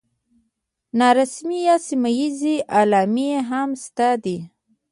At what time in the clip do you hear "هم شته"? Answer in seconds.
3.49-4.07